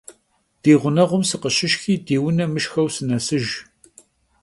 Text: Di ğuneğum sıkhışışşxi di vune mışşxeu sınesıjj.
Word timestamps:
Di 0.61 0.73
ğuneğum 0.81 1.23
sıkhışışşxi 1.29 1.93
di 2.05 2.15
vune 2.21 2.45
mışşxeu 2.53 2.87
sınesıjj. 2.93 3.51